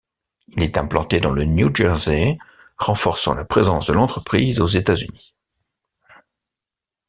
[0.47, 2.39] Il est implanté dans le New Jersey
[2.79, 5.35] renforçant la présence de l’entreprise aux États-Unis.